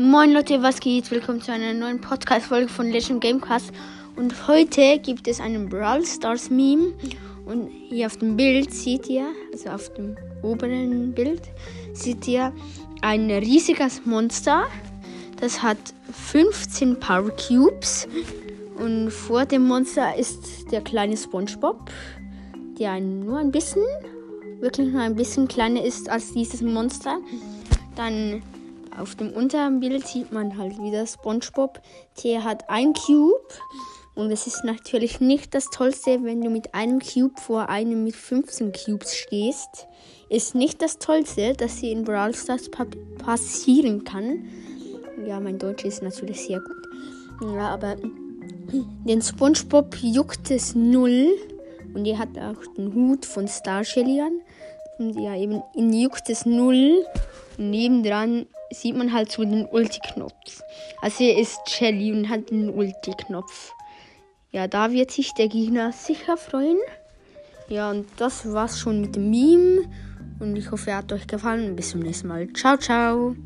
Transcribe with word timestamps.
Moin 0.00 0.32
Leute, 0.32 0.62
was 0.62 0.80
geht? 0.80 1.10
Willkommen 1.10 1.42
zu 1.42 1.52
einer 1.52 1.74
neuen 1.74 2.00
Podcast-Folge 2.00 2.68
von 2.68 2.90
Legend 2.90 3.20
Gamecast. 3.20 3.70
Und 4.16 4.48
heute 4.48 4.98
gibt 4.98 5.28
es 5.28 5.40
einen 5.40 5.68
Brawl 5.68 6.06
Stars 6.06 6.48
Meme. 6.48 6.94
Und 7.44 7.68
hier 7.90 8.06
auf 8.06 8.16
dem 8.16 8.34
Bild 8.34 8.72
seht 8.72 9.10
ihr, 9.10 9.26
also 9.52 9.68
auf 9.68 9.92
dem 9.92 10.16
oberen 10.40 11.12
Bild, 11.12 11.42
seht 11.92 12.26
ihr 12.26 12.50
ein 13.02 13.30
riesiges 13.30 14.06
Monster. 14.06 14.62
Das 15.38 15.62
hat 15.62 15.76
15 16.10 16.98
Power 16.98 17.30
Cubes. 17.36 18.08
Und 18.78 19.10
vor 19.10 19.44
dem 19.44 19.68
Monster 19.68 20.16
ist 20.16 20.72
der 20.72 20.80
kleine 20.80 21.18
SpongeBob, 21.18 21.90
der 22.78 22.98
nur 23.00 23.36
ein 23.36 23.50
bisschen, 23.50 23.84
wirklich 24.60 24.88
nur 24.88 25.02
ein 25.02 25.14
bisschen 25.14 25.46
kleiner 25.46 25.84
ist 25.84 26.08
als 26.08 26.32
dieses 26.32 26.62
Monster. 26.62 27.18
Dann 27.96 28.42
auf 28.98 29.14
dem 29.14 29.32
unteren 29.32 29.80
Bild 29.80 30.06
sieht 30.06 30.32
man 30.32 30.56
halt 30.58 30.78
wieder 30.78 31.06
SpongeBob. 31.06 31.80
Der 32.24 32.44
hat 32.44 32.68
ein 32.68 32.92
Cube. 32.92 33.40
Und 34.14 34.30
es 34.30 34.46
ist 34.46 34.64
natürlich 34.64 35.20
nicht 35.20 35.54
das 35.54 35.70
Tollste, 35.70 36.22
wenn 36.24 36.42
du 36.42 36.50
mit 36.50 36.74
einem 36.74 36.98
Cube 36.98 37.40
vor 37.40 37.68
einem 37.68 38.04
mit 38.04 38.16
15 38.16 38.72
Cubes 38.72 39.16
stehst. 39.16 39.86
Ist 40.28 40.54
nicht 40.54 40.82
das 40.82 40.98
Tollste, 40.98 41.54
dass 41.54 41.78
sie 41.78 41.92
in 41.92 42.04
Brawl 42.04 42.34
Stars 42.34 42.70
passieren 43.18 44.04
kann. 44.04 44.46
Ja, 45.26 45.40
mein 45.40 45.58
Deutsch 45.58 45.84
ist 45.84 46.02
natürlich 46.02 46.40
sehr 46.42 46.60
gut. 46.60 47.54
Ja, 47.56 47.68
aber 47.68 47.96
den 48.72 49.22
SpongeBob 49.22 49.96
juckt 50.02 50.50
es 50.50 50.74
null. 50.74 51.28
Und 51.94 52.06
er 52.06 52.18
hat 52.18 52.38
auch 52.38 52.64
den 52.76 52.94
Hut 52.94 53.24
von 53.24 53.48
Star 53.48 53.84
Shelly. 53.84 54.22
Und 54.98 55.18
ja, 55.18 55.34
eben 55.34 55.62
ihn 55.74 55.92
juckt 55.92 56.28
es 56.28 56.44
null. 56.44 57.04
Und 57.58 57.70
nebendran 57.70 58.46
sieht 58.70 58.96
man 58.96 59.12
halt 59.12 59.32
so 59.32 59.44
den 59.44 59.66
Ulti-Knopf. 59.66 60.62
Also 61.00 61.24
er 61.24 61.38
ist 61.38 61.60
Shelly 61.68 62.12
und 62.12 62.28
hat 62.28 62.50
den 62.50 62.70
Ulti-Knopf. 62.70 63.72
Ja, 64.52 64.66
da 64.66 64.92
wird 64.92 65.10
sich 65.10 65.32
der 65.34 65.48
Gegner 65.48 65.92
sicher 65.92 66.36
freuen. 66.36 66.78
Ja, 67.68 67.90
und 67.90 68.06
das 68.16 68.52
war's 68.52 68.80
schon 68.80 69.00
mit 69.00 69.14
dem 69.14 69.30
Meme. 69.30 69.82
Und 70.40 70.56
ich 70.56 70.70
hoffe, 70.70 70.90
er 70.90 70.98
hat 70.98 71.12
euch 71.12 71.26
gefallen. 71.26 71.76
Bis 71.76 71.90
zum 71.90 72.00
nächsten 72.00 72.28
Mal. 72.28 72.52
Ciao, 72.52 72.76
ciao. 72.76 73.36